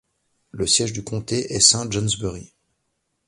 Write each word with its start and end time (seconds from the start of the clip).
Le 0.49 0.65
siège 0.65 0.93
du 0.93 1.03
comté 1.03 1.53
est 1.53 1.59
Saint-Johnsbury. 1.59 2.51